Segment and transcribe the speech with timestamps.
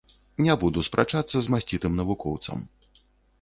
[0.45, 2.67] Не буду спрачацца з масцітым навукоўцам.